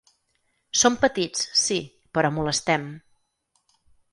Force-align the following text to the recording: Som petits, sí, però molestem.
Som 0.83 0.95
petits, 1.03 1.43
sí, 1.65 1.77
però 2.17 2.33
molestem. 2.39 2.89